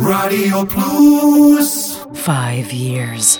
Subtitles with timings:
[0.00, 2.04] Radio Plus.
[2.14, 3.38] Five years.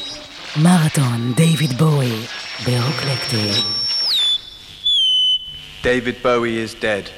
[0.63, 2.29] Marathon David Bowie.
[2.63, 3.61] Beroclectic.
[5.83, 7.11] David Bowie is dead.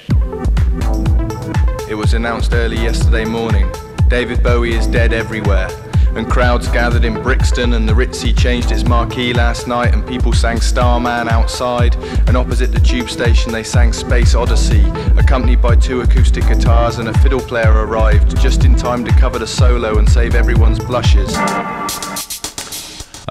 [1.90, 3.70] It was announced early yesterday morning.
[4.08, 5.68] David Bowie is dead everywhere.
[6.16, 10.32] And crowds gathered in Brixton, and the Ritzy changed its marquee last night, and people
[10.32, 11.94] sang Starman outside.
[12.26, 14.84] And opposite the tube station, they sang Space Odyssey,
[15.18, 19.38] accompanied by two acoustic guitars, and a fiddle player arrived just in time to cover
[19.38, 21.36] the solo and save everyone's blushes.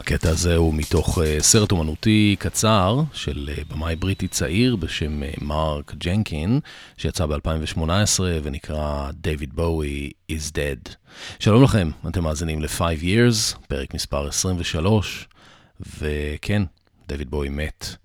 [0.06, 5.44] הקטע הזה הוא מתוך uh, סרט אומנותי קצר של uh, במאי בריטי צעיר בשם uh,
[5.44, 6.60] מרק ג'נקין,
[6.98, 10.96] שיצא ב-2018 ונקרא David Bowie is Dead.
[11.40, 15.28] שלום לכם, אתם מאזינים ל-5 Years, פרק מספר 23,
[16.00, 16.64] וכן,
[17.08, 17.96] דויד בואי מת.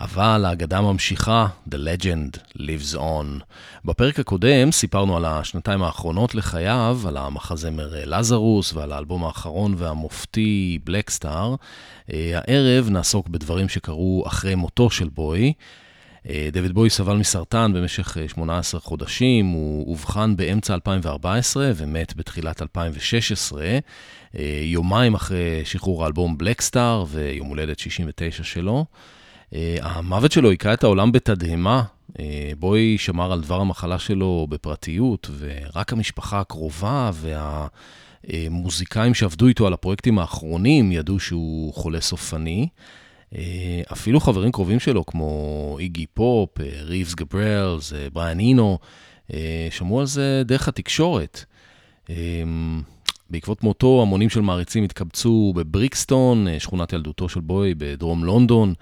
[0.00, 3.44] אבל האגדה ממשיכה, The Legend Lives On.
[3.84, 10.78] בפרק הקודם סיפרנו על השנתיים האחרונות לחייו, על המחזמר אה, לזרוס ועל האלבום האחרון והמופתי
[10.84, 11.54] בלקסטאר.
[12.08, 15.52] הערב נעסוק בדברים שקרו אחרי מותו של בוי.
[16.28, 22.62] אה, דויד בוי סבל מסרטן במשך 18 אה, חודשים, הוא אובחן באמצע 2014 ומת בתחילת
[22.62, 23.78] 2016,
[24.62, 28.84] יומיים אחרי שחרור האלבום בלקסטאר ויום הולדת 69 שלו.
[29.54, 31.82] אה, המוות שלו היכה את העולם בתדהמה.
[32.18, 37.10] אה, בוי שמר על דבר המחלה שלו בפרטיות, ורק המשפחה הקרובה
[38.24, 42.68] והמוזיקאים שעבדו איתו על הפרויקטים האחרונים ידעו שהוא חולה סופני.
[43.34, 46.50] אה, אפילו חברים קרובים שלו, כמו איגי פופ,
[46.82, 48.78] ריבס גבריאלס, בריאן אינו,
[49.70, 51.44] שמעו על זה דרך התקשורת.
[53.30, 58.74] בעקבות מותו, המונים של מעריצים התקבצו בבריקסטון, שכונת ילדותו של בוי בדרום לונדון.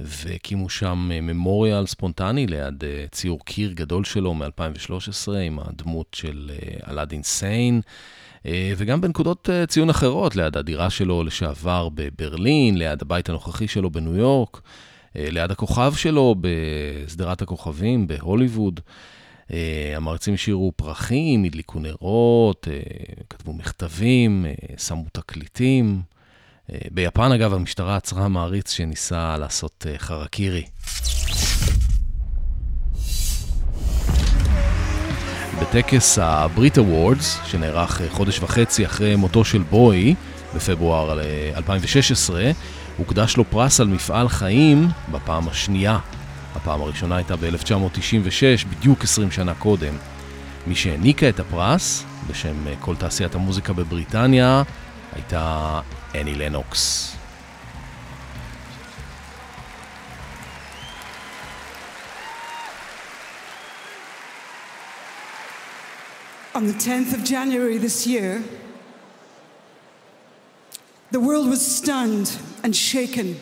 [0.00, 6.92] והקימו שם ממוריאל ספונטני ליד אה, ציור קיר גדול שלו מ-2013 עם הדמות של אה,
[6.92, 7.80] אלאדין סיין.
[8.46, 14.16] אה, וגם בנקודות ציון אחרות, ליד הדירה שלו לשעבר בברלין, ליד הבית הנוכחי שלו בניו
[14.16, 14.60] יורק,
[15.14, 18.80] ליד הכוכב שלו בשדרת הכוכבים בהוליווד.
[19.96, 22.68] המעריצים השאירו פרחים, הדליקו נרות,
[23.30, 24.46] כתבו מכתבים,
[24.78, 26.02] שמו תקליטים.
[26.72, 30.64] אה, ביפן, אגב, המשטרה עצרה מעריץ שניסה לעשות אה, חרקירי.
[35.60, 40.14] בטקס ה-Brit Awards, שנערך אה, חודש וחצי אחרי מותו של בוי,
[40.54, 41.20] בפברואר
[41.56, 42.50] 2016,
[42.96, 45.98] הוקדש לו פרס על מפעל חיים בפעם השנייה.
[46.54, 49.94] הפעם הראשונה הייתה ב-1996, בדיוק 20 שנה קודם.
[50.66, 54.62] מי שהעניקה את הפרס, בשם כל תעשיית המוזיקה בבריטניה,
[55.12, 55.80] הייתה
[56.14, 57.16] Annie Lennox.
[66.54, 68.44] On the 10th of January this year,
[71.10, 73.40] the world was stunned and shaken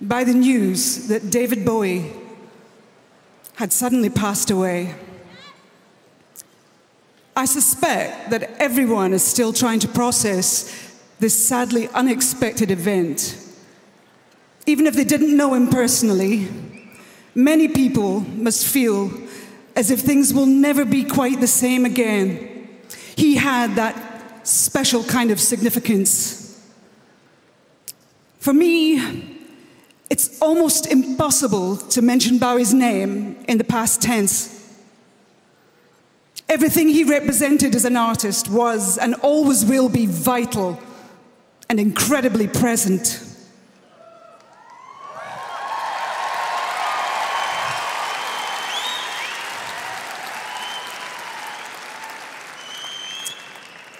[0.00, 2.12] by the news that David Bowie
[3.56, 4.94] had suddenly passed away.
[7.36, 10.83] I suspect that everyone is still trying to process
[11.20, 13.38] this sadly unexpected event.
[14.66, 16.48] Even if they didn't know him personally,
[17.34, 19.12] many people must feel
[19.76, 22.68] as if things will never be quite the same again.
[23.16, 26.60] He had that special kind of significance.
[28.38, 29.40] For me,
[30.10, 34.50] it's almost impossible to mention Bowie's name in the past tense.
[36.48, 40.78] Everything he represented as an artist was and always will be vital
[41.68, 43.20] and incredibly present.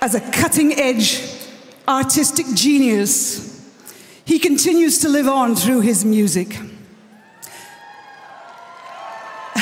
[0.01, 1.23] As a cutting edge
[1.89, 3.45] artistic genius,
[4.25, 6.59] he continues to live on through his music.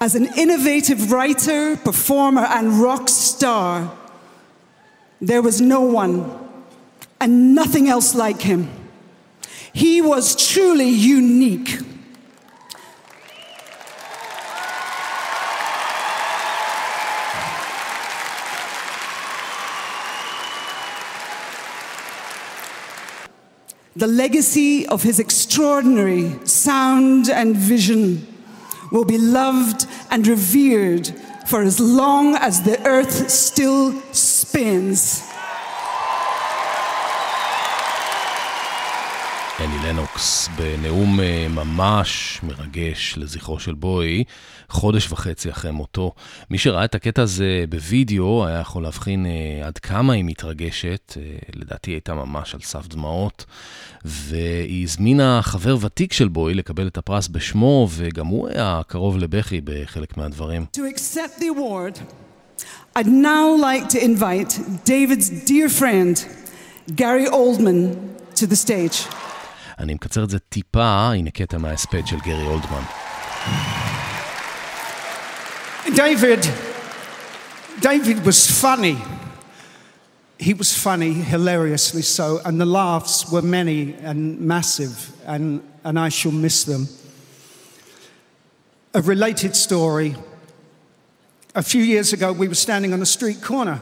[0.00, 3.96] As an innovative writer, performer, and rock star,
[5.20, 6.30] there was no one
[7.20, 8.68] and nothing else like him.
[9.72, 11.80] He was truly unique.
[23.96, 28.26] The legacy of his extraordinary sound and vision
[28.92, 31.08] will be loved and revered
[31.46, 35.22] for as long as the earth still spins.
[39.60, 41.20] אני לנוקס בנאום
[41.50, 44.24] ממש מרגש לזכרו של בוי,
[44.68, 46.12] חודש וחצי אחרי מותו.
[46.50, 51.22] מי שראה את הקטע הזה בווידאו היה יכול להבחין אה, עד כמה היא מתרגשת, אה,
[51.54, 53.44] לדעתי הייתה ממש על סף דמעות,
[54.04, 59.60] והיא הזמינה חבר ותיק של בוי לקבל את הפרס בשמו, וגם הוא היה קרוב לבכי
[59.64, 60.66] בחלק מהדברים.
[60.76, 61.98] To accept the award,
[62.98, 64.52] I'd now like to invite
[64.84, 66.14] David's dear friend,
[66.94, 67.96] Gary Oldman,
[68.34, 69.14] to the stage.
[69.78, 72.82] אני מקצר את זה טיפה, הנה קטע מההספד של גרי אולדמן.
[75.94, 76.46] David,
[77.80, 78.98] David was funny.
[80.38, 86.08] He was funny, hilariously so, and the laughs were many and massive, and, and I
[86.08, 86.88] shall miss them.
[88.94, 90.16] A related story
[91.54, 93.80] a few years ago, we were standing on a street corner,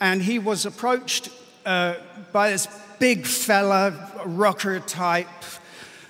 [0.00, 1.30] and he was approached
[1.64, 1.94] uh,
[2.32, 5.28] by this big fella, rocker type,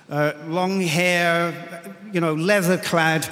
[0.09, 3.29] uh, long hair, you know, leather clad.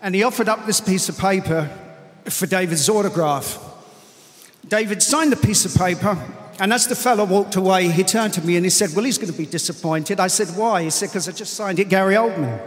[0.00, 1.68] And he offered up this piece of paper
[2.24, 3.58] for David's autograph.
[4.66, 6.16] David signed the piece of paper,
[6.60, 9.18] and as the fellow walked away, he turned to me and he said, Well, he's
[9.18, 10.20] going to be disappointed.
[10.20, 10.82] I said, Why?
[10.84, 12.60] He said, Because I just signed it Gary Oldman.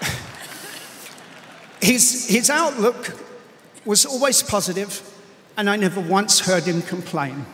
[1.80, 3.16] his, his outlook
[3.84, 5.02] was always positive,
[5.56, 7.46] and I never once heard him complain.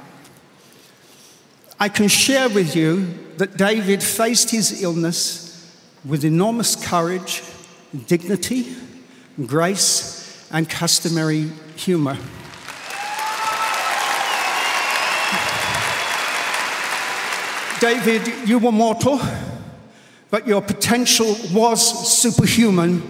[1.79, 3.07] I can share with you
[3.37, 5.48] that David faced his illness
[6.08, 7.44] with enormous courage,
[8.08, 8.76] dignity,
[9.46, 12.18] grace, and customary humor.
[17.80, 19.20] David, you were mortal,
[20.32, 21.80] but your potential was
[22.22, 23.02] superhuman,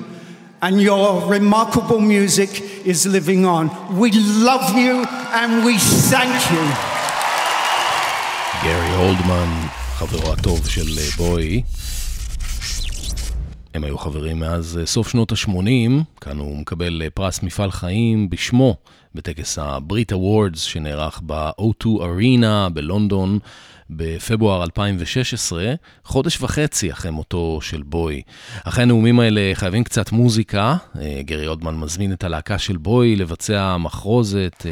[0.61, 2.49] and your remarkable music
[2.85, 3.69] is living on.
[3.97, 6.63] We love you and we thank you.
[8.63, 9.67] גרי הולדמן,
[9.97, 11.63] חברו הטוב של בוי.
[13.74, 18.76] הם היו חברים מאז סוף שנות ה-80, כאן הוא מקבל פרס מפעל חיים בשמו
[19.14, 23.38] בטקס ה-Brit Awards שנערך ב-O2 Arena בלונדון
[23.90, 25.74] בפברואר 2016,
[26.04, 28.22] חודש וחצי אחרי מותו של בוי.
[28.64, 30.76] אחרי הנאומים האלה חייבים קצת מוזיקה,
[31.20, 34.66] גרי הודמן מזמין את הלהקה של בוי לבצע מחרוזת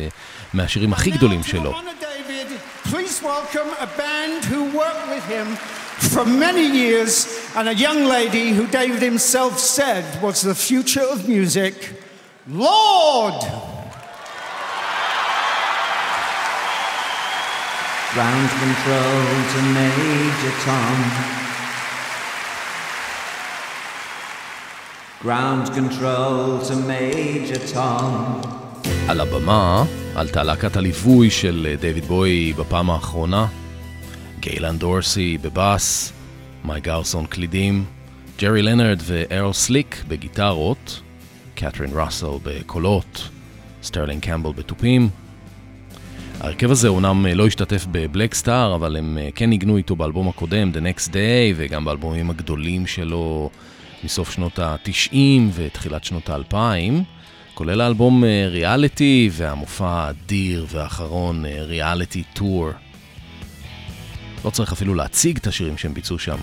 [0.55, 1.73] מהשירים הכי גדולים שלו.
[2.85, 5.47] Please welcome a band who worked with him
[6.16, 11.28] for many years and a young lady who David himself said was the future of
[11.28, 11.76] music,
[12.48, 13.42] Lord!
[18.14, 19.24] Ground control
[19.54, 20.98] to Major Tom.
[25.22, 28.42] Ground control to Major Tom.
[29.08, 29.84] על הבמה
[30.16, 33.46] עלתה להקת הליווי של דיוויד בוי בפעם האחרונה,
[34.49, 36.13] גייל אן דורסי בבאס,
[36.65, 37.85] מייק גרסון קלידים,
[38.39, 41.01] ג'רי לנרד וארל סליק בגיטרות,
[41.55, 43.29] קתרין ראסל בקולות,
[43.83, 45.09] סטרלינג קמבל בתופים.
[46.41, 51.09] ההרכב הזה אומנם לא השתתף ב-Blackstar, אבל הם כן ניגנו איתו באלבום הקודם, The Next
[51.09, 53.51] Day, וגם באלבומים הגדולים שלו
[54.05, 55.17] מסוף שנות ה-90
[55.55, 56.57] ותחילת שנות ה-2000.
[57.55, 62.71] כולל האלבום ריאליטי והמופע האדיר והאחרון ריאליטי טור.
[64.45, 66.37] לא צריך אפילו להציג את השירים שהם ביצעו שם.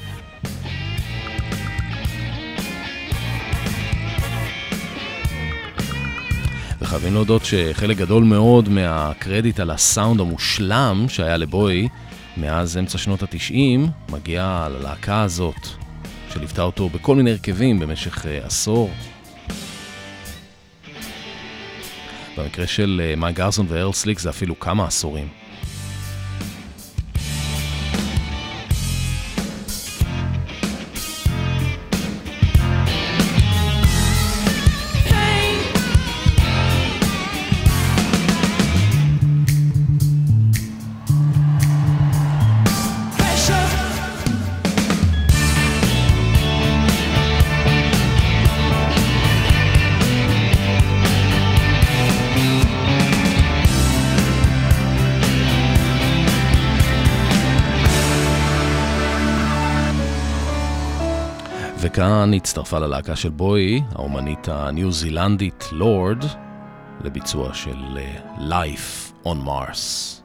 [6.81, 11.87] וחייבים להודות שחלק גדול מאוד מהקרדיט על הסאונד המושלם שהיה לבוי
[12.37, 15.67] מאז אמצע שנות התשעים מגיע ללהקה הזאת
[16.33, 18.91] שליוותה אותו בכל מיני הרכבים במשך עשור.
[22.37, 25.42] במקרה של מייק גרסון וארל סליק זה אפילו כמה עשורים.
[62.22, 66.24] וכאן הצטרפה ללהקה של בוי, האומנית הניו זילנדית לורד,
[67.04, 67.98] לביצוע של
[68.38, 70.22] Life on Mars.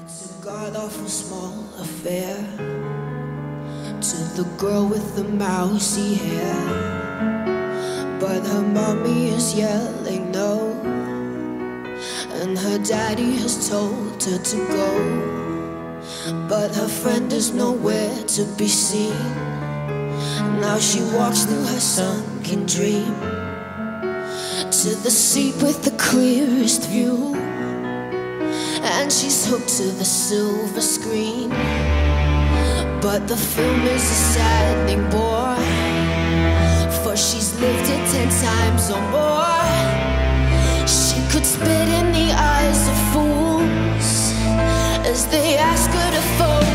[0.00, 2.36] It's a god-awful small affair
[4.10, 6.60] To the girl with the mousy hair
[8.22, 10.52] But her mommy is yelling no
[12.38, 14.90] And her daddy has told her to go
[16.52, 19.65] But her friend is nowhere to be seen
[20.59, 23.13] Now she walks through her sunken dream
[24.71, 27.35] to the seat with the clearest view.
[28.95, 31.49] And she's hooked to the silver screen.
[33.01, 35.55] But the film is a saddening bore.
[37.03, 39.77] For she's lived it ten times or more.
[40.87, 44.09] She could spit in the eyes of fools
[45.05, 46.66] as they ask her to focus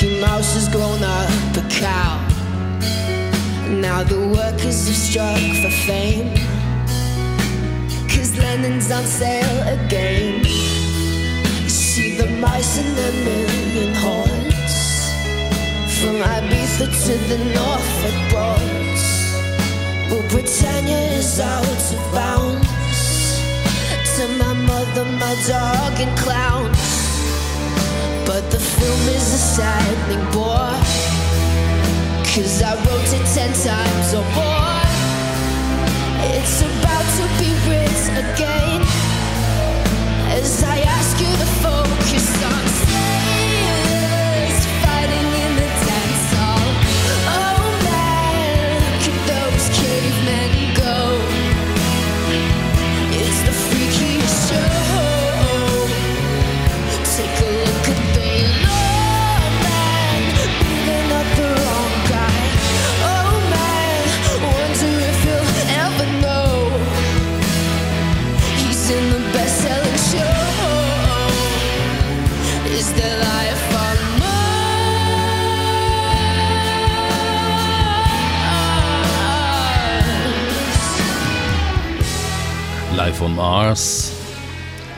[0.00, 2.16] Mickey Mouse has grown up a cow.
[3.68, 6.34] Now the workers have struck for fame.
[8.08, 10.42] Cause Lennon's on sale again.
[11.68, 14.76] See the mice in their million hordes.
[16.00, 19.04] From Ibiza to the Norfolk Broads.
[20.08, 22.68] Well, Britannia is out of bounds
[24.16, 26.89] to my mother, my dog, and clowns.
[28.32, 30.78] But the film is a saddening bore.
[32.30, 34.82] Cause I wrote it ten times or more.
[36.36, 38.82] It's about to be written again.
[40.30, 42.59] As I ask you to focus on
[83.20, 84.12] on Mars,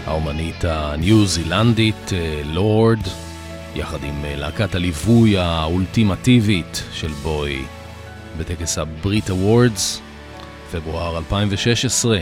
[0.06, 2.98] האומנית הניו זילנדית אה, לורד,
[3.74, 7.64] יחד עם אה, להקת הליווי האולטימטיבית של בוי
[8.38, 10.00] בטקס ה-Brit Awards,
[10.72, 12.18] פברואר 2016,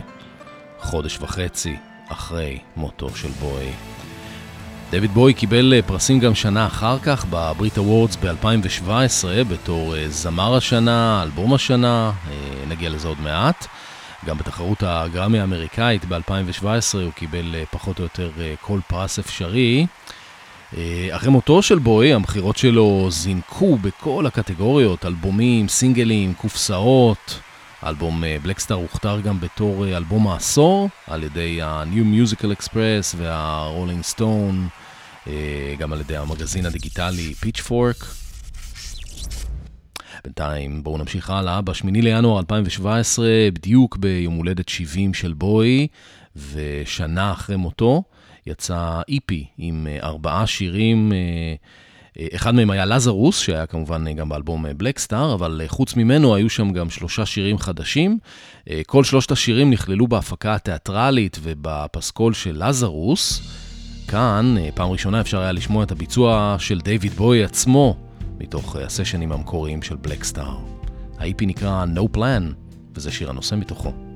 [0.81, 1.77] חודש וחצי
[2.09, 3.71] אחרי מותו של בוי.
[4.91, 11.23] דויד בוי קיבל אה, פרסים גם שנה אחר כך ב-Brit Awards ב-2017 בתור זמר השנה,
[11.23, 12.13] אלבום השנה,
[12.69, 13.67] נגיע לזה עוד מעט.
[14.27, 19.87] גם בתחרות הגרמי האמריקאית ב-2017 הוא קיבל אה, פחות או יותר אה, כל פרס אפשרי.
[20.77, 27.41] אה, אחרי מותו של בוי, המכירות שלו זינקו בכל הקטגוריות, אלבומים, סינגלים, קופסאות.
[27.87, 35.31] אלבום בלקסטאר הוכתר גם בתור אלבום העשור על ידי ה-New Musical Express וה-Rolling Stone,
[35.79, 37.97] גם על ידי המגזין הדיגיטלי פיצ'פורק.
[40.25, 41.61] בינתיים בואו נמשיך הלאה.
[41.61, 45.87] ב-8 לינואר 2017, בדיוק ביום הולדת 70 של בוי,
[46.53, 48.03] ושנה אחרי מותו,
[48.47, 51.13] יצא איפי עם אה, ארבעה שירים.
[51.13, 51.55] אה,
[52.19, 56.51] אה, אחד מהם היה לזרוס, שהיה כמובן גם באלבום בלקסטאר, אבל אה, חוץ ממנו היו
[56.51, 58.19] שם גם שלושה שירים חדשים.
[58.87, 63.43] כל שלושת השירים נכללו בהפקה התיאטרלית ובפסקול של לזרוס.
[64.09, 68.10] כאן, פעם ראשונה אפשר היה לשמוע את הביצוע של דיוויד בוי עצמו,
[68.41, 70.57] מתוך אה, הסשנים המקוריים של בלקסטאר.
[71.19, 72.43] ה-EP נקרא No Plan,
[72.95, 74.10] וזה שיר הנושא מתוכו.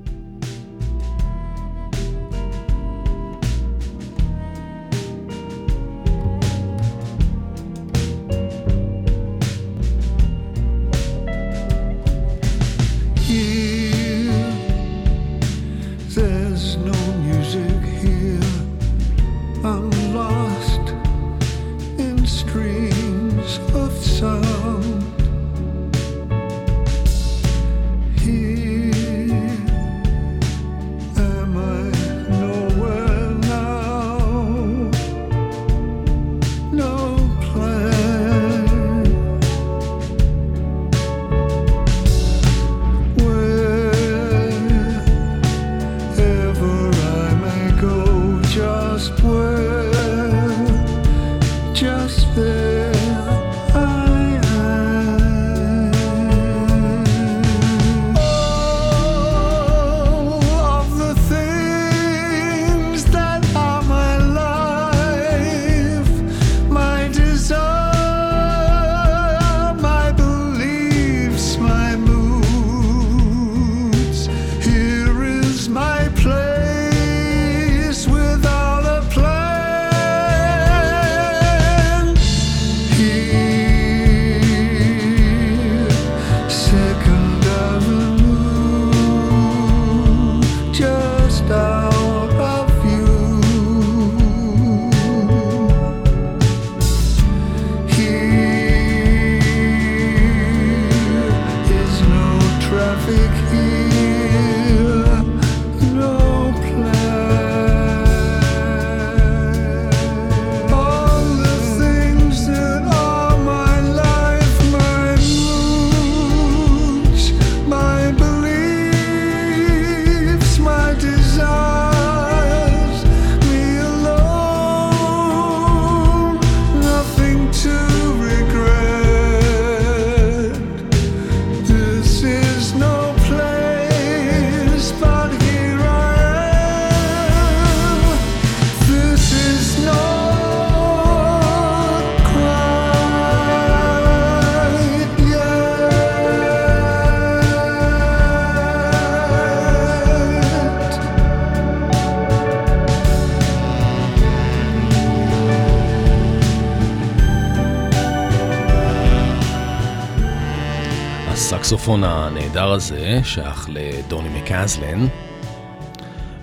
[161.95, 165.07] הסקסופון הנהדר הזה שייך לדוני מקזלן.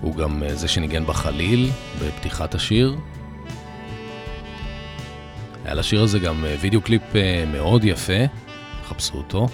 [0.01, 1.71] הוא גם אה, זה שניגן בחליל
[2.03, 2.97] בפתיחת השיר.
[5.65, 8.23] היה לשיר הזה גם אה, וידאו קליפ אה, מאוד יפה,
[8.85, 9.49] חפשו אותו.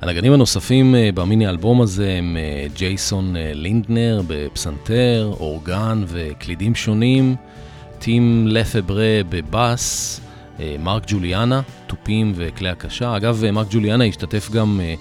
[0.00, 2.36] הנגנים הנוספים במיני אלבום הזה הם
[2.74, 7.36] ג'ייסון לינדנר בפסנתר, אורגן וקלידים שונים,
[7.98, 10.20] טים לפברה בבאס,
[10.78, 11.60] מרק ג'וליאנה,
[11.96, 13.16] תופים וכלי הקשה.
[13.16, 14.94] אגב, אה, מרק ג'וליאנה השתתף גם אה,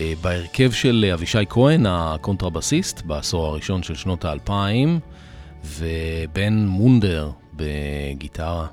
[0.00, 5.00] אה, בהרכב של אבישי כהן, הקונטרבסיסט, בעשור הראשון של שנות האלפיים,
[5.64, 8.66] ובן מונדר בגיטרה.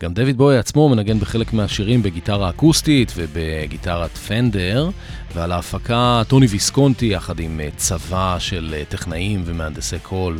[0.00, 4.90] גם דויד בוי עצמו מנגן בחלק מהשירים בגיטרה אקוסטית ובגיטרת פנדר,
[5.34, 10.38] ועל ההפקה טוני ויסקונטי יחד עם צבא של טכנאים ומהנדסי קול.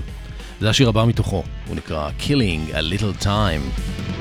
[0.61, 4.16] זה השיר הבא מתוכו, הוא נקרא Killing a Little Time.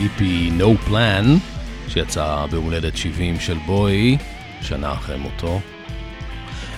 [0.00, 0.22] ה-EP
[0.60, 1.26] No Plan,
[1.88, 4.18] שיצא ביום הולדת 70 של בוי,
[4.62, 5.60] שנה אחרי מותו.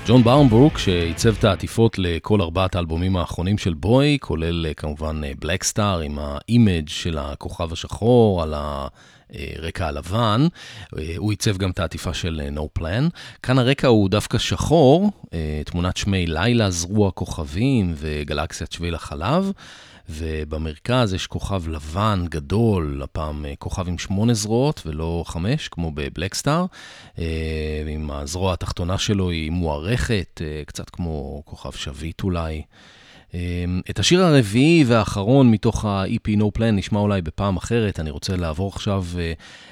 [0.06, 6.18] ג'ון בארנברוק, שעיצב את העטיפות לכל ארבעת האלבומים האחרונים של בוי, כולל כמובן Blackstar עם
[6.18, 8.54] ה-image של הכוכב השחור על
[9.32, 10.46] הרקע הלבן.
[11.16, 13.10] הוא עיצב גם את העטיפה של No Plan.
[13.42, 15.10] כאן הרקע הוא דווקא שחור,
[15.64, 19.52] תמונת שמי לילה, זרוע כוכבים וגלקסיית שביל החלב.
[20.08, 26.66] ובמרכז יש כוכב לבן גדול, הפעם אה, כוכב עם שמונה זרועות ולא חמש, כמו בבלקסטאר.
[27.18, 32.62] אה, עם הזרוע התחתונה שלו היא מוארכת, אה, קצת כמו כוכב שביט אולי.
[33.90, 38.68] את השיר הרביעי והאחרון מתוך ה-EP No Plan נשמע אולי בפעם אחרת, אני רוצה לעבור
[38.74, 39.04] עכשיו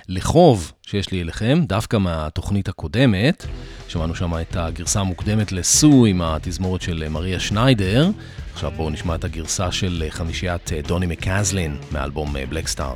[0.08, 3.46] לחוב שיש לי אליכם, דווקא מהתוכנית הקודמת.
[3.88, 8.10] שמענו שם את הגרסה המוקדמת לסו עם התזמורת של מריה שניידר.
[8.52, 12.94] עכשיו בואו נשמע את הגרסה של חמישיית דוני מקזלין מאלבום בלקסטאר.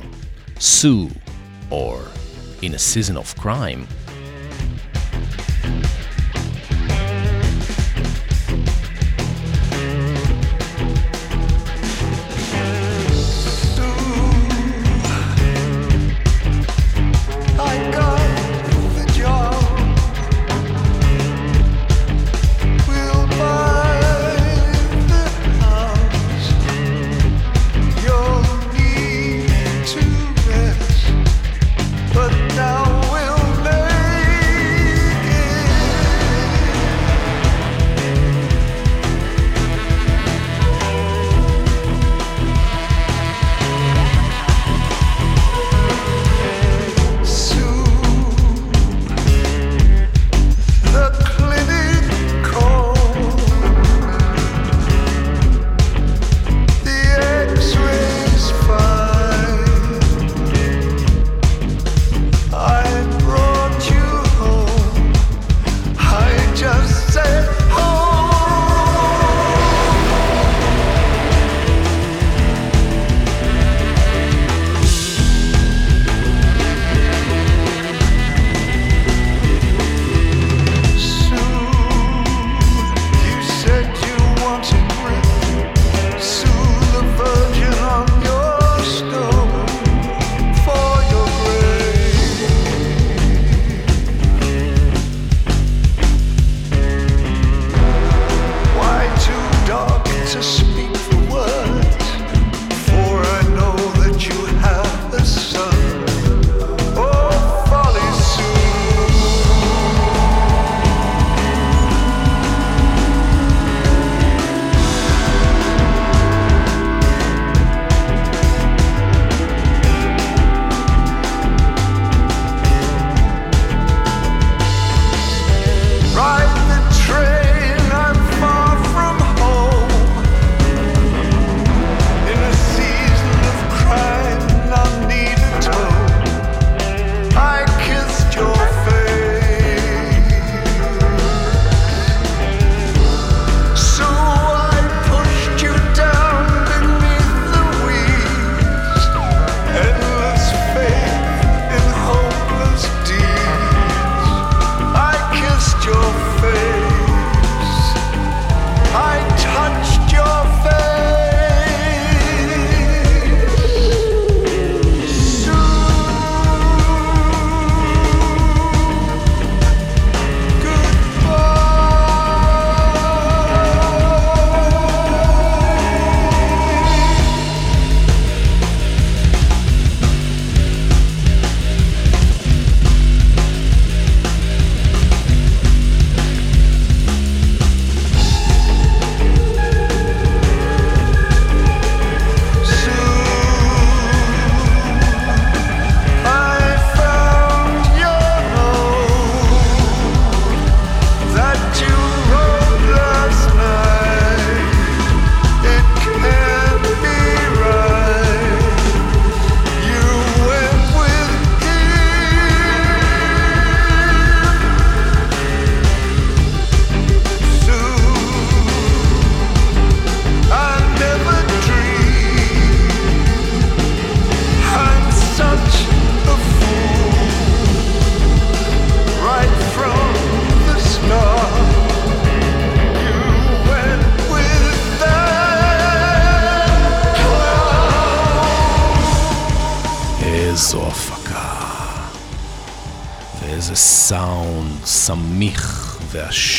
[0.59, 1.07] סו,
[1.71, 1.97] or
[2.61, 3.81] In a Season of Crime.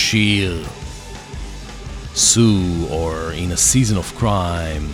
[0.07, 0.65] ועשיר.
[2.15, 4.87] Sue or In a Season of Crime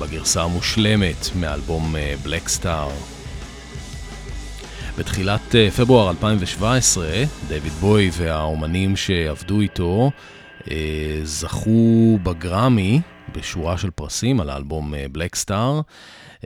[0.00, 2.90] בגרסה המושלמת מאלבום בלק סטאר.
[4.98, 7.06] בתחילת אה, פברואר 2017,
[7.48, 10.10] דיוויד בוי והאומנים שעבדו איתו
[10.70, 13.00] אה, זכו בגרמי
[13.34, 15.80] בשורה של פרסים על האלבום בלק סטאר.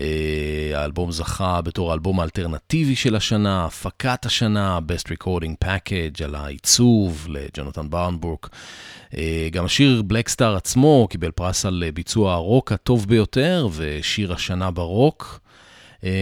[0.01, 7.27] אה, האלבום זכה בתור האלבום האלטרנטיבי של השנה, הפקת השנה, Best Recording Package, על העיצוב
[7.31, 8.49] לג'ונתן ברנבורק.
[9.17, 15.41] אה, גם השיר Blackstar עצמו קיבל פרס על ביצוע הרוק הטוב ביותר, ושיר השנה ברוק.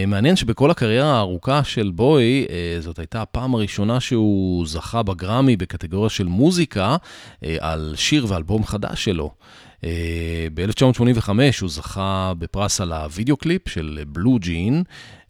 [0.07, 2.45] מעניין שבכל הקריירה הארוכה של בוי,
[2.79, 6.95] זאת הייתה הפעם הראשונה שהוא זכה בגרמי בקטגוריה של מוזיקה
[7.59, 9.31] על שיר ואלבום חדש שלו.
[9.85, 11.29] אה, ב-1985
[11.61, 14.83] הוא זכה בפרס על הוידאו קליפ של Blue Jean,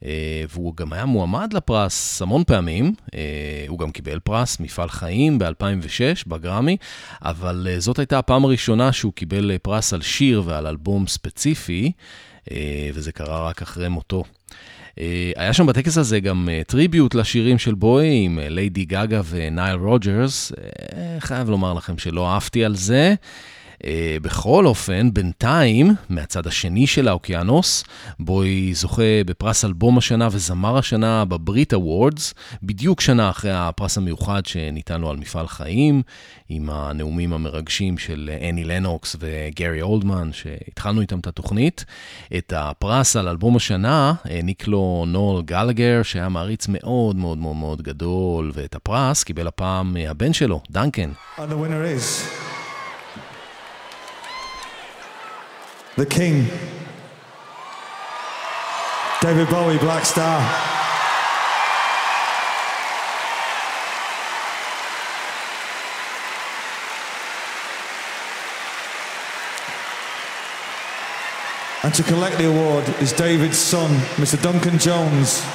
[0.06, 2.94] אה, והוא גם היה מועמד לפרס המון פעמים.
[3.16, 6.78] אה, הוא גם קיבל פרס מפעל חיים ב-2006 בגרמי,
[7.22, 11.92] אבל זאת הייתה הפעם הראשונה שהוא קיבל פרס על שיר ועל אלבום ספציפי,
[12.94, 14.24] וזה קרה רק אחרי מותו.
[15.36, 20.52] היה שם בטקס הזה גם tribute לשירים של בואי עם ליידי גאגה ונייל רוג'רס.
[21.20, 23.16] חייב לומר לכם שלא עפתי על זה.
[23.76, 23.88] Uh,
[24.22, 27.84] בכל אופן, בינתיים, מהצד השני של האוקיינוס,
[28.20, 34.46] בואי זוכה בפרס אלבום השנה וזמר השנה ב Brit Awards, בדיוק שנה אחרי הפרס המיוחד
[34.46, 36.02] שניתן לו על מפעל חיים,
[36.50, 41.86] עם הנאומים המרגשים של אני לנוקס וגרי אולדמן, שהתחלנו איתם את התוכנית.
[42.38, 47.82] את הפרס על אלבום השנה העניק לו נול גלגר, שהיה מעריץ מאוד מאוד מאוד מאוד
[47.82, 51.12] גדול, ואת הפרס קיבל הפעם הבן שלו, דנקן.
[51.38, 52.55] And the winner is...
[55.96, 56.46] the King,
[59.22, 60.42] David Bowie, Black Star.
[71.84, 74.42] And to collect the award is David's son, Mr.
[74.42, 75.46] Duncan Jones.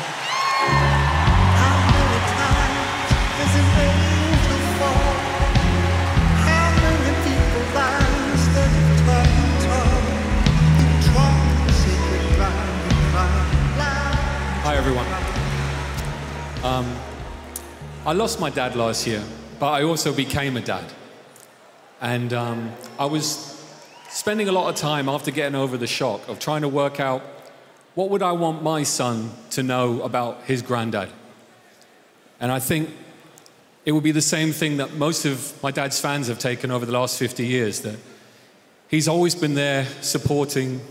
[16.62, 16.94] Um,
[18.04, 19.22] I lost my dad last year,
[19.58, 20.84] but I also became a dad.
[22.02, 23.64] And um, I was
[24.10, 27.22] spending a lot of time after getting over the shock of trying to work out
[27.94, 31.08] what would I want my son to know about his granddad.
[32.40, 32.90] And I think
[33.86, 36.84] it would be the same thing that most of my dad's fans have taken over
[36.84, 37.98] the last 50 years that
[38.88, 40.82] he's always been there supporting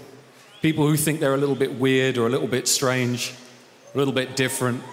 [0.63, 3.35] people who think they're a little bit weird or a little bit strange,
[3.93, 4.83] a little bit different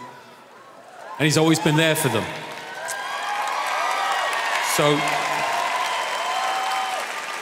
[1.17, 2.25] and he's always been there for them.
[4.77, 4.99] So,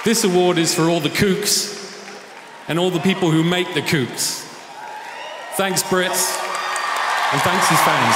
[0.04, 1.54] this award is for all the kooks
[2.68, 4.46] and all the people who make the kooks.
[5.56, 6.24] Thanks, Brits,
[7.32, 8.16] and thanks his fans.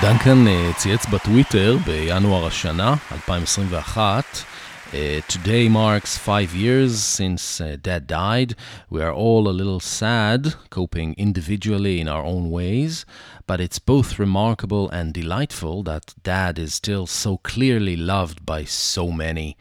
[0.00, 0.44] דנקן
[0.76, 4.44] צייץ בטוויטר בינואר השנה, 2021,
[4.91, 8.55] uh, today marks five years since uh, Dad died.
[8.89, 13.05] We are all a little sad, coping individually in our own ways,
[13.45, 19.11] but it's both remarkable and delightful that Dad is still so clearly loved by so
[19.11, 19.55] many.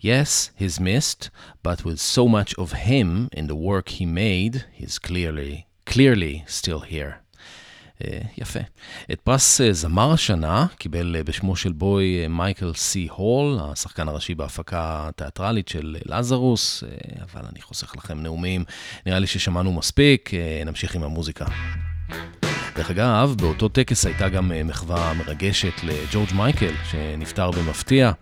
[0.00, 1.30] Yes, he's missed,
[1.62, 6.80] but with so much of him in the work he made, he's clearly, clearly still
[6.80, 7.21] here.
[8.04, 8.60] אה, יפה.
[9.12, 14.34] את פרס אה, זמר השנה קיבל אה, בשמו של בוי מייקל סי הול, השחקן הראשי
[14.34, 16.84] בהפקה התיאטרלית של לזרוס,
[17.22, 18.64] אבל אני חוסך לכם נאומים,
[19.06, 20.30] נראה לי ששמענו מספיק,
[20.66, 21.44] נמשיך עם המוזיקה.
[22.76, 28.12] דרך אגב, באותו טקס הייתה גם מחווה מרגשת לג'ורג' מייקל, שנפטר במפתיע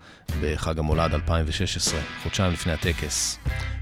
[0.41, 3.39] בחג המולד 2016, חודשיים לפני הטקס.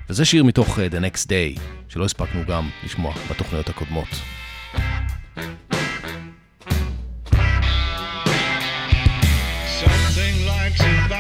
[0.09, 4.07] וזה שיר מתוך The Next Day, שלא הספקנו גם לשמוע בתוכניות הקודמות.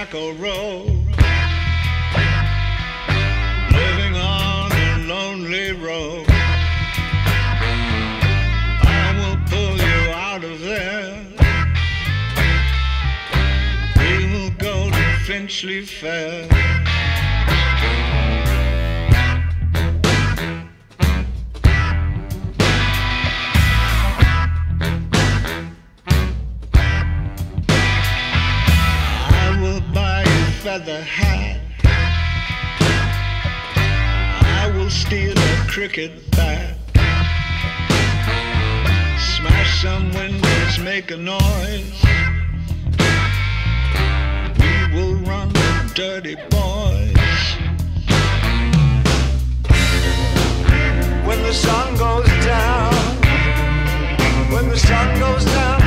[0.09, 0.85] Tobacco Road.
[3.71, 6.25] Living on a lonely road.
[8.81, 11.25] I will pull you out of there.
[13.97, 16.47] We will go to Finchley Fair.
[30.59, 31.57] Feather hat.
[34.61, 36.75] I will steal a cricket bat,
[39.17, 42.03] smash some windows make a noise.
[44.59, 45.53] We will run,
[45.95, 47.45] dirty boys.
[51.25, 52.93] When the sun goes down,
[54.51, 55.78] when the sun goes down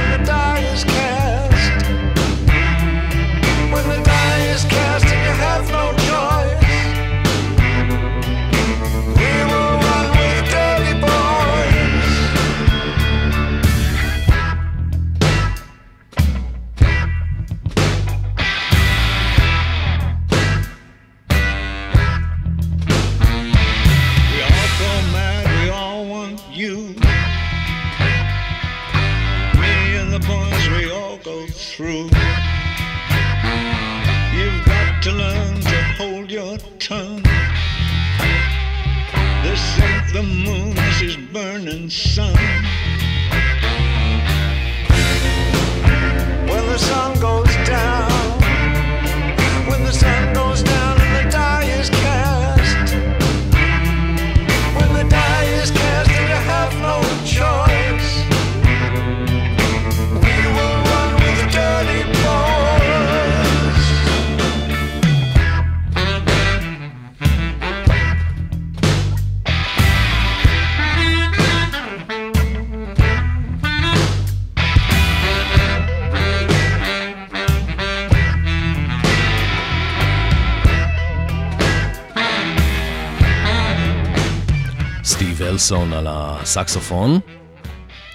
[85.62, 87.20] אלסון על הסקסופון,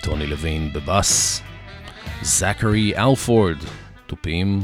[0.01, 1.41] טוני לוין בבאס,
[2.21, 3.57] זכרי אלפורד,
[4.07, 4.63] תופים,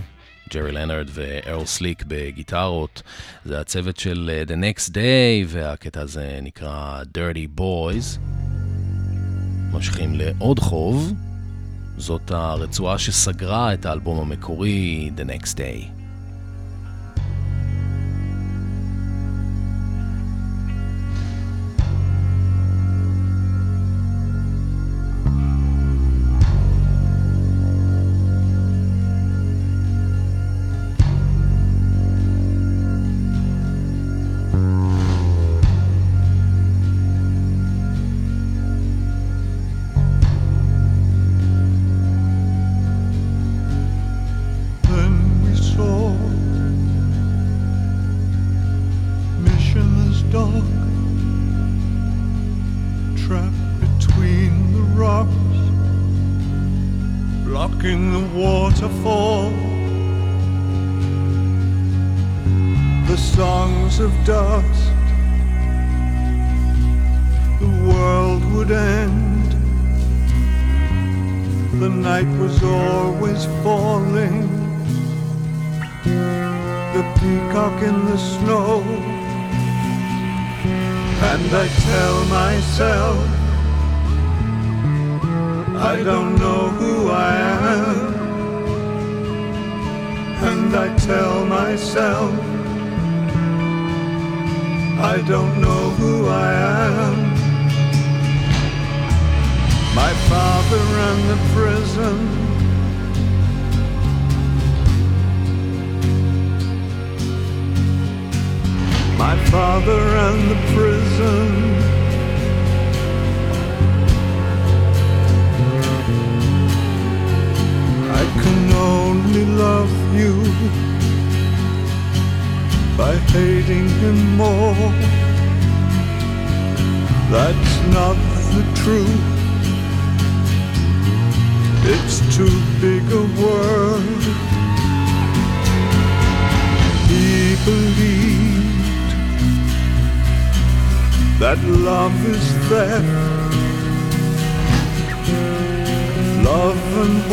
[0.54, 3.02] ג'רי לנרד וארל סליק בגיטרות.
[3.46, 8.19] זה הצוות של אה, The Next Day, והקטע הזה נקרא Dirty Boys.
[9.74, 11.13] ממשיכים לעוד חוב,
[11.98, 16.03] זאת הרצועה שסגרה את האלבום המקורי The Next Day.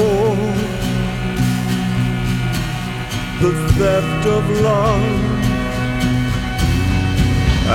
[0.00, 0.56] And
[3.42, 5.40] the theft of love.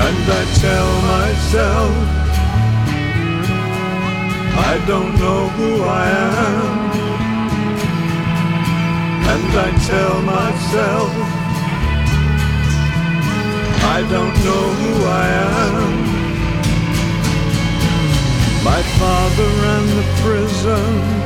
[0.03, 1.93] And I tell myself,
[4.71, 6.85] I don't know who I am.
[9.33, 11.11] And I tell myself,
[13.97, 16.05] I don't know who I am.
[18.63, 21.24] My father ran the prison.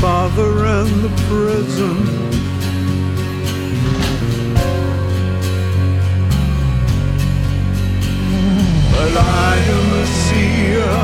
[0.00, 1.96] father and the prison.
[8.92, 10.94] But I am a seer.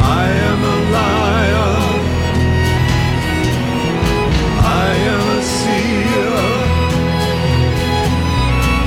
[0.00, 1.74] I am a liar.
[4.84, 6.38] I am a seer.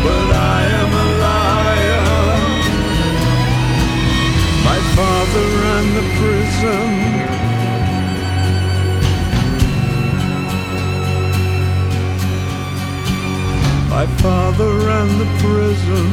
[0.05, 2.09] But I am a liar.
[4.67, 7.08] My father and the prison.
[13.99, 16.09] my father and the prison.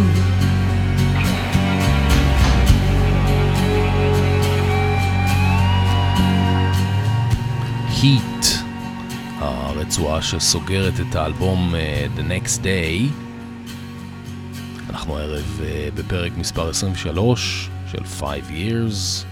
[8.01, 8.47] Heat,
[9.39, 13.13] הרצועה שסוגרת את האלבום uh, The Next Day.
[14.91, 19.25] אנחנו הערב אה, בפרק מספר 23 של 5 Years,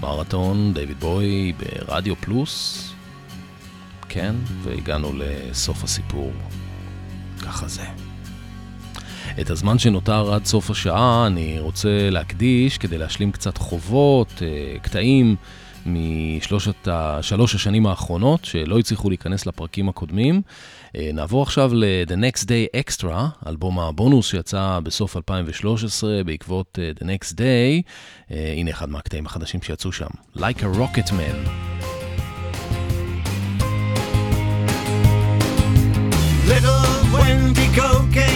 [0.00, 2.88] מרתון, דיוויד בוי ברדיו פלוס.
[4.08, 6.32] כן, והגענו לסוף הסיפור.
[7.42, 7.84] ככה זה.
[9.40, 15.36] את הזמן שנותר עד סוף השעה אני רוצה להקדיש כדי להשלים קצת חובות, אה, קטעים
[15.86, 16.88] משלושת
[17.20, 20.42] שלוש השנים האחרונות שלא הצליחו להיכנס לפרקים הקודמים.
[20.96, 27.02] אה, נעבור עכשיו ל-The Next Day Extra, אלבום הבונוס שיצא בסוף 2013 בעקבות אה, The
[27.02, 27.82] Next Day.
[28.30, 31.48] הנה אחד מהקטעים החדשים שיצאו שם, Like a Rocket Man.
[36.48, 36.81] Little
[37.12, 38.31] Wendigo game.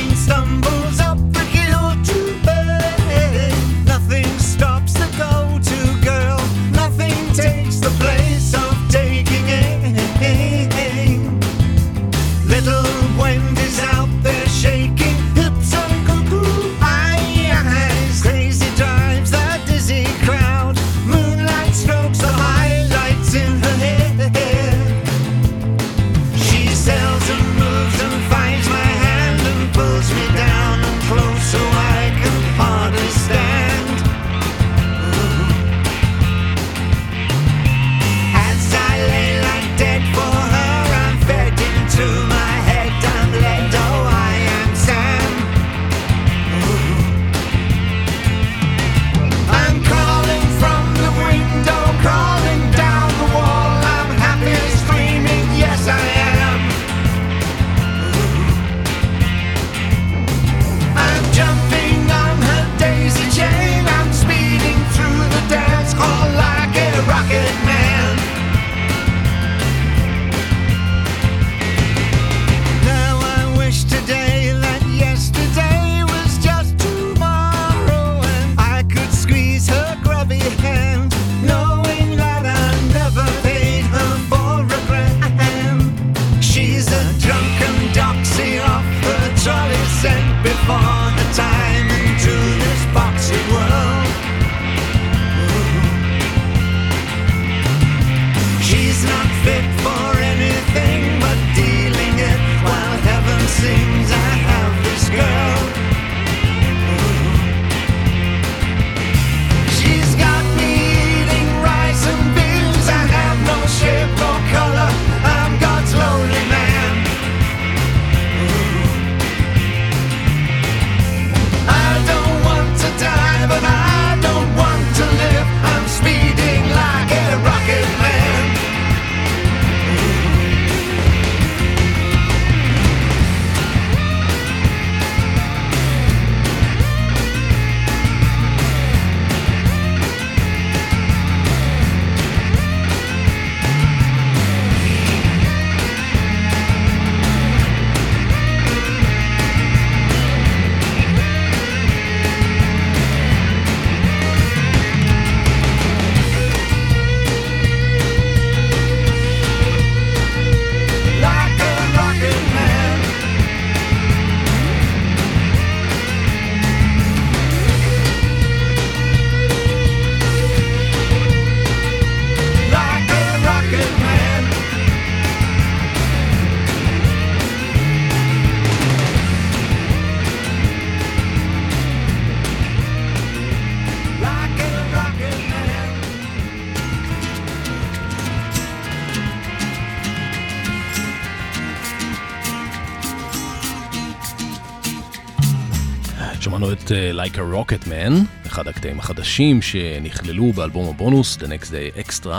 [197.17, 202.35] ל-Like a Rocket Man, אחד הקטעים החדשים שנכללו באלבום הבונוס, The Next Day Extra.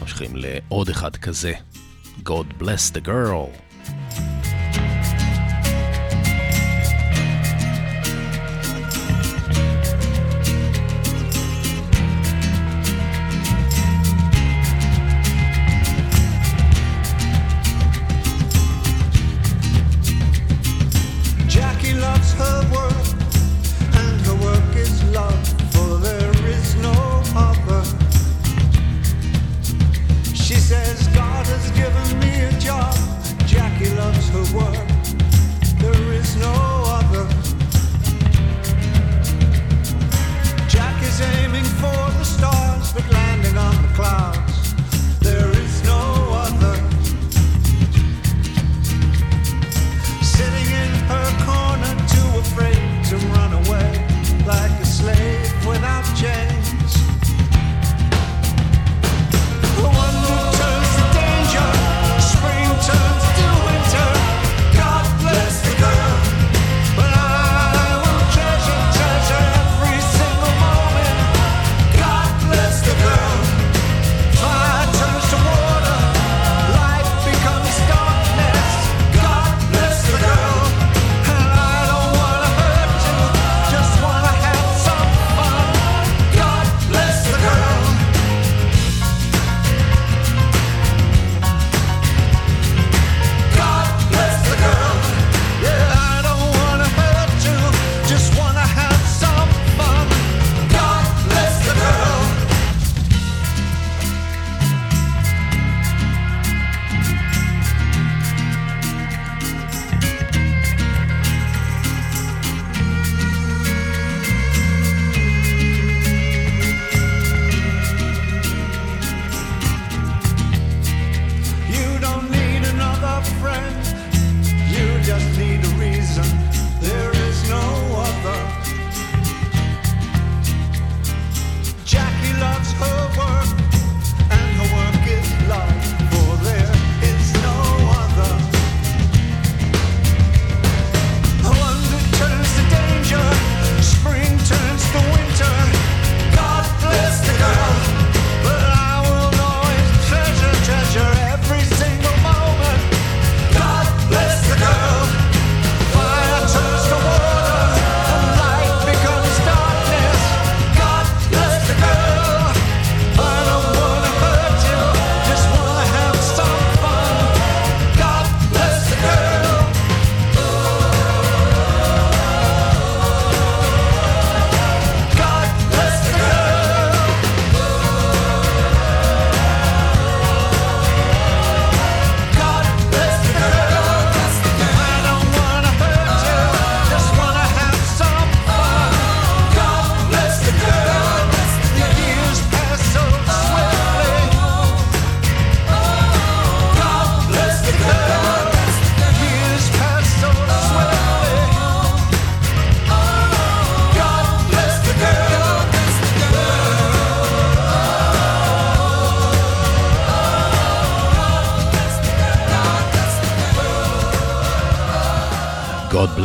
[0.00, 1.52] ממשיכים לעוד אחד כזה,
[2.18, 3.48] God Bless the Girl.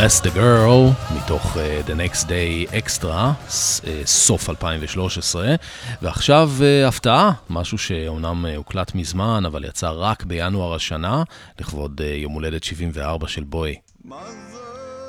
[0.02, 5.56] Bless the Girl, מתוך uh, The Next Day Extra, uh, סוף 2013.
[6.02, 11.24] ועכשיו uh, הפתעה, משהו שאומנם uh, הוקלט מזמן, אבל יצא רק בינואר השנה,
[11.60, 13.76] לכבוד uh, יום הולדת 74 של בוי.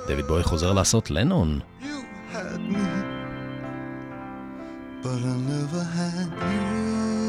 [0.07, 1.61] דויד בוי חוזר לעשות לנון.
[5.03, 7.22] But I never had you.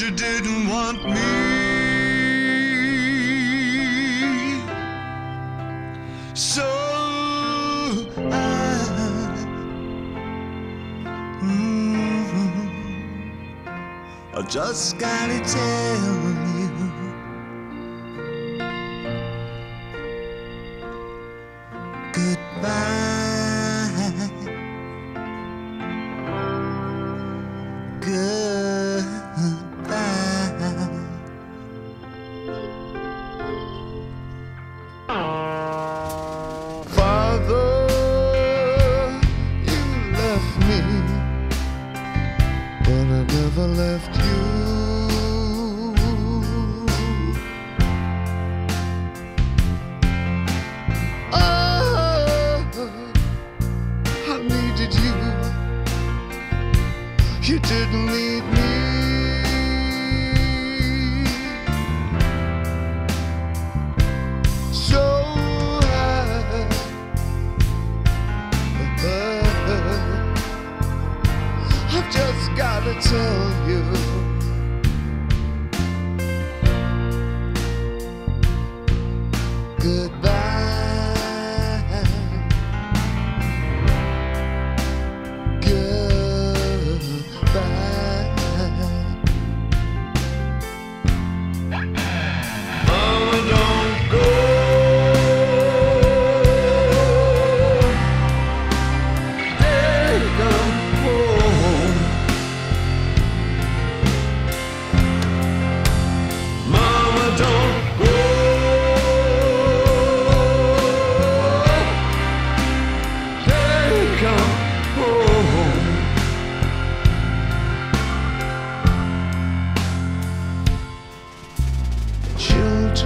[0.00, 1.20] You didn't want me.
[6.32, 6.64] So
[8.16, 9.44] I,
[11.42, 12.70] Mhm.
[14.34, 16.29] I just gotta tell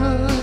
[0.00, 0.33] water.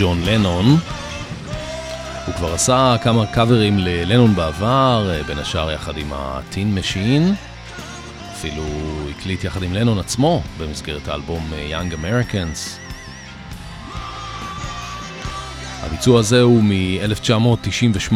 [0.00, 0.66] לג'ון לנון.
[2.26, 7.34] הוא כבר עשה כמה קאברים ללנון בעבר, בין השאר יחד עם ה Tin Machine.
[8.32, 8.62] אפילו
[9.10, 12.78] הקליט יחד עם לנון עצמו במסגרת האלבום Young Americans.
[15.82, 18.14] הביצוע הזה הוא מ-1998,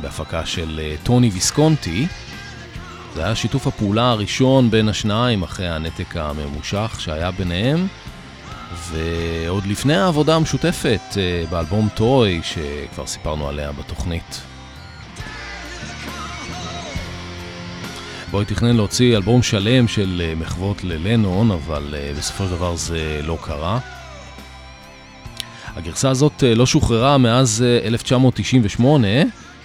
[0.00, 2.06] בהפקה של אה, טוני ויסקונטי.
[3.14, 7.86] זה היה שיתוף הפעולה הראשון בין השניים אחרי הנתק הממושך שהיה ביניהם.
[8.72, 14.42] ועוד לפני העבודה המשותפת אה, באלבום טוי, שכבר סיפרנו עליה בתוכנית.
[18.30, 23.20] בוי תכנן להוציא אלבום שלם של אה, מחוות ללנון, אבל אה, בסופו של דבר זה
[23.24, 23.78] לא קרה.
[25.76, 29.08] הגרסה הזאת לא שוחררה מאז 1998,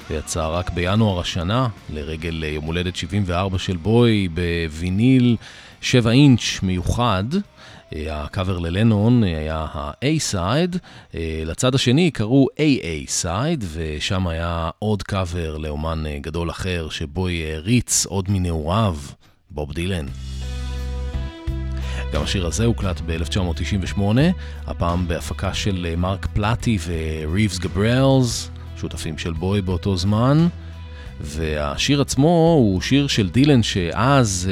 [0.10, 5.36] ויצאה רק בינואר השנה, לרגל יום הולדת 74 של בוי, בוויניל
[5.82, 7.24] 7 אינץ' מיוחד.
[8.10, 10.78] הקאבר ללנון היה ה-A-Side,
[11.46, 18.96] לצד השני קראו AA-Side, ושם היה עוד קאבר לאומן גדול אחר, שבוי הריץ עוד מנעוריו,
[19.50, 20.06] בוב דילן.
[22.14, 24.00] גם השיר הזה הוקלט ב-1998,
[24.68, 30.48] הפעם בהפקה של מרק פלטי וריבס גבריאלס, שותפים של בוי באותו זמן.
[31.22, 34.50] והשיר עצמו הוא שיר של דילן שאז,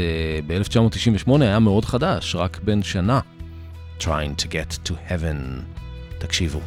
[0.47, 3.19] ב-1998, היה מאוד חדש, רק בן שנה.
[3.98, 5.64] Trying to get to heaven.
[6.18, 6.60] תקשיבו.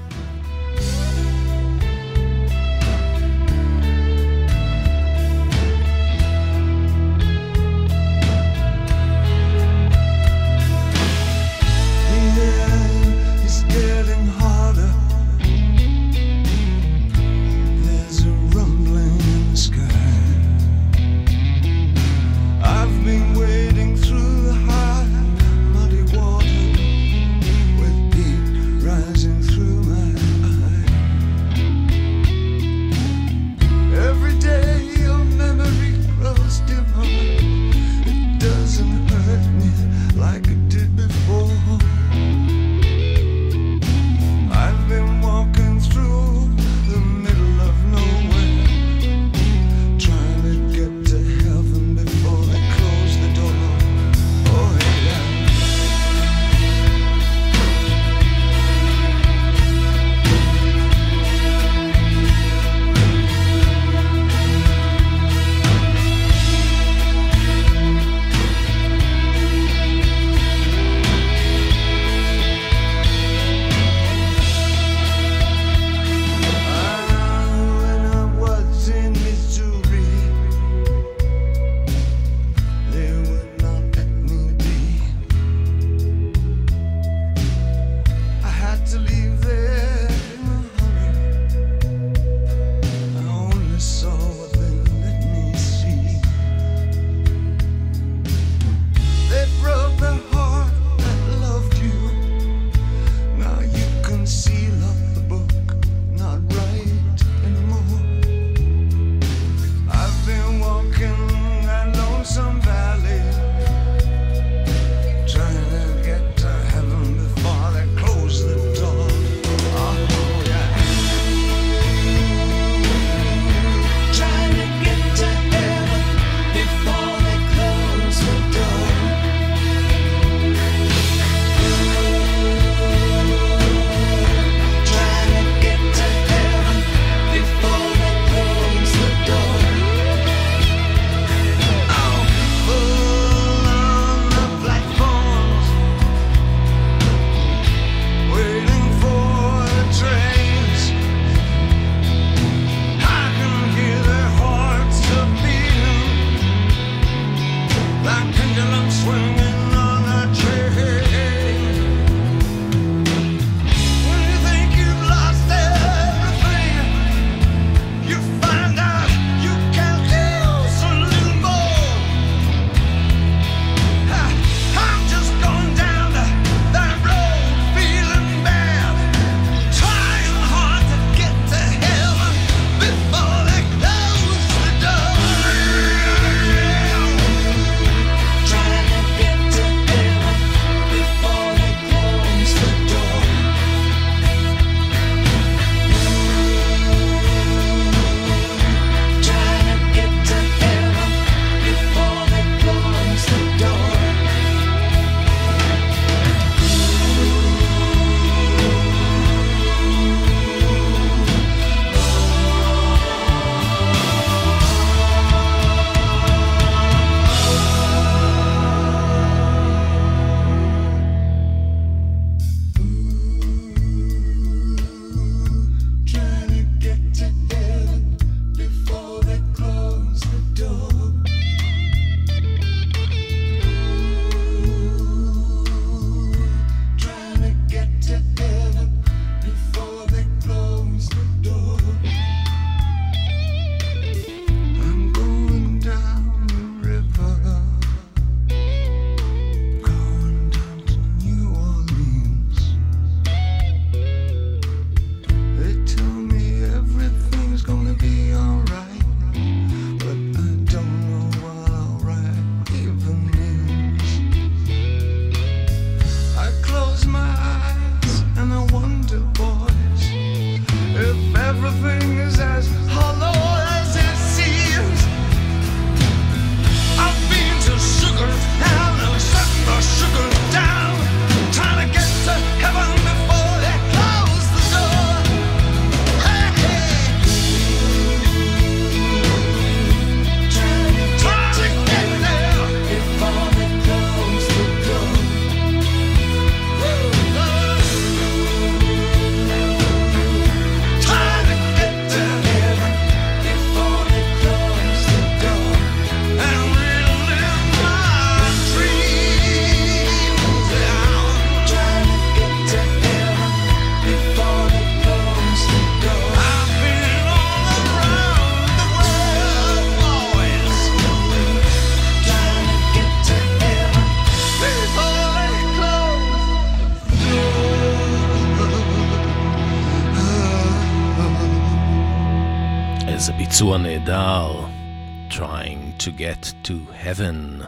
[336.07, 337.65] To get to heaven.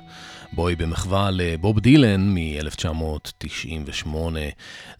[0.52, 4.08] בואי במחווה לבוב דילן מ-1998.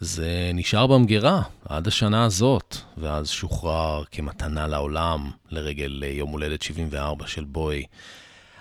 [0.01, 7.45] זה נשאר במגירה עד השנה הזאת, ואז שוחרר כמתנה לעולם לרגל יום הולדת 74 של
[7.45, 7.85] בואי.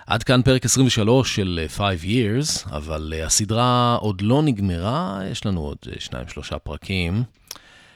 [0.06, 5.78] עד כאן פרק 23 של 5 Years, אבל הסדרה עוד לא נגמרה, יש לנו עוד
[5.98, 7.22] שניים שלושה פרקים.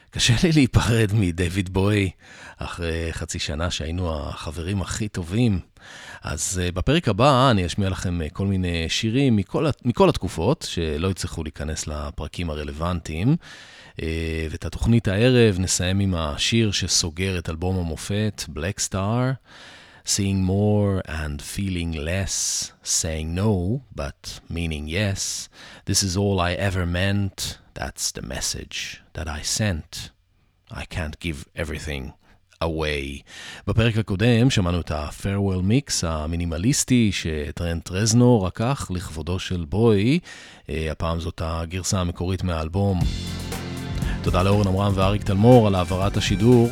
[0.09, 2.09] קשה לי להיפרד מדייוויד בוי
[2.57, 5.59] אחרי חצי שנה שהיינו החברים הכי טובים.
[6.23, 11.07] אז uh, בפרק הבא אני אשמיע לכם uh, כל מיני שירים מכל, מכל התקופות, שלא
[11.07, 13.35] יצטרכו להיכנס לפרקים הרלוונטיים.
[13.91, 13.99] Uh,
[14.49, 19.35] ואת התוכנית הערב נסיים עם השיר שסוגר את אלבום המופת, Black Star.
[20.05, 22.35] Seeing more and feeling less,
[22.83, 25.47] saying no, but meaning yes.
[25.85, 27.57] This is all I ever meant.
[27.79, 29.91] That's the message that I sent.
[30.81, 32.03] I can't give everything
[32.63, 33.21] away.
[33.67, 40.19] בפרק הקודם שמענו את ה-farewell mix המינימליסטי שטרנט רזנו רקח לכבודו של בוי.
[40.69, 42.99] הפעם זאת הגרסה המקורית מהאלבום.
[44.21, 46.69] תודה לאורן עמרם ואריק תלמור על העברת השידור.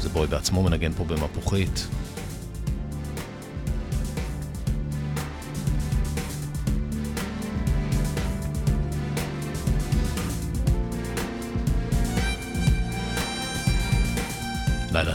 [0.00, 1.88] זה בוי בעצמו מנגן פה במפוחית.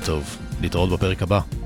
[0.05, 1.62] טוב, להתראות בפרק הבא.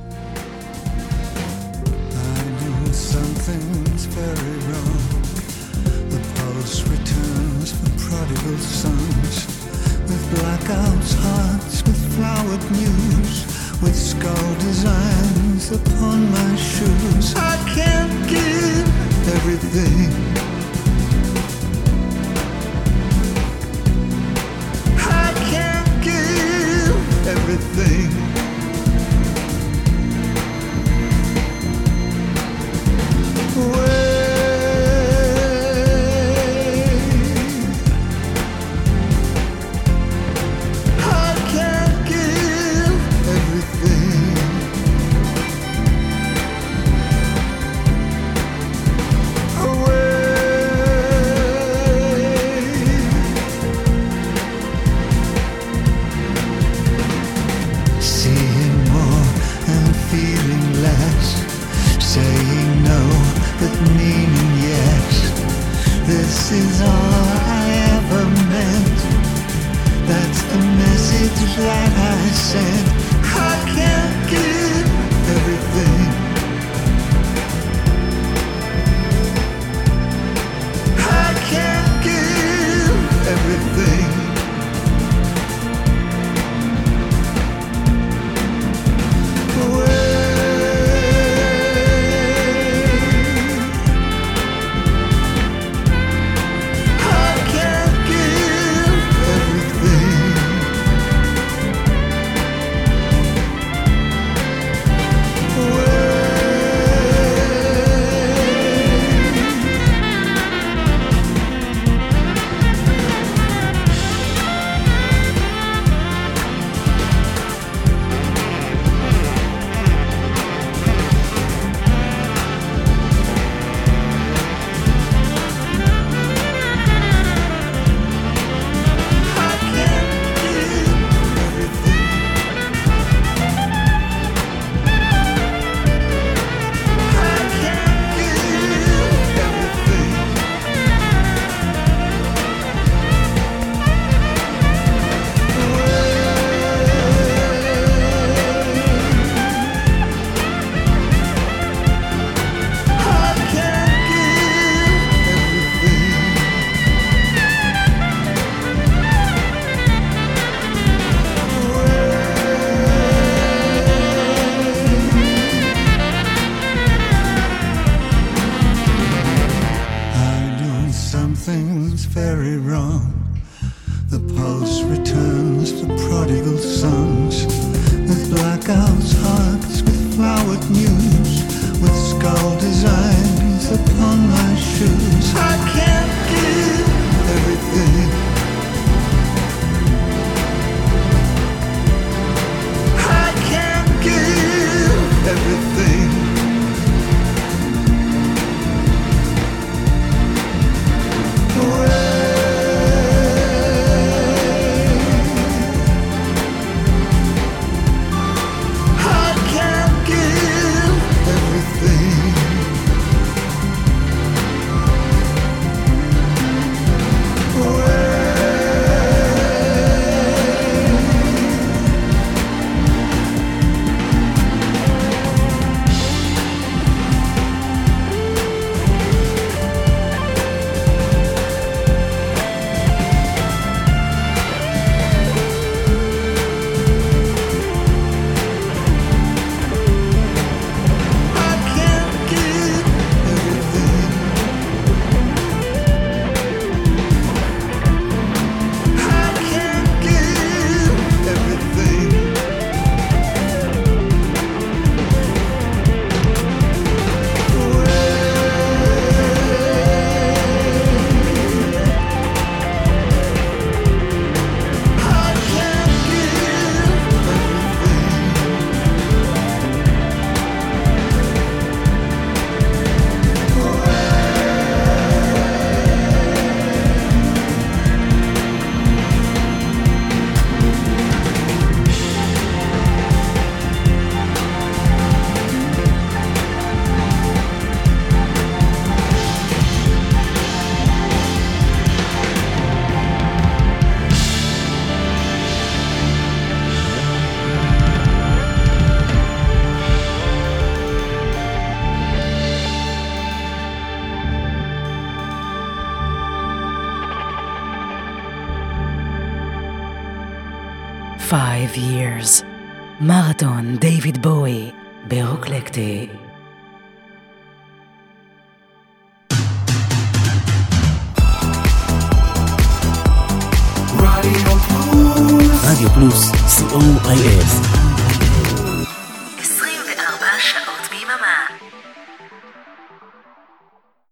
[313.41, 314.71] מרתון דיוויד בואי
[315.07, 316.06] ברוקלקטי.